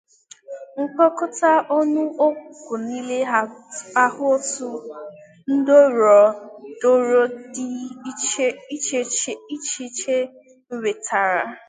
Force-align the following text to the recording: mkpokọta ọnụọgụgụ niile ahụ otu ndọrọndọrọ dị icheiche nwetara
mkpokọta 0.81 1.51
ọnụọgụgụ 1.77 2.73
niile 2.85 3.17
ahụ 4.03 4.23
otu 4.35 4.69
ndọrọndọrọ 5.55 7.21
dị 7.55 7.65
icheiche 9.55 10.17
nwetara 10.73 11.43